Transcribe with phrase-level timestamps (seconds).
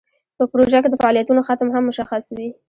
[0.37, 2.49] په پروژه کې د فعالیتونو ختم هم مشخص وي.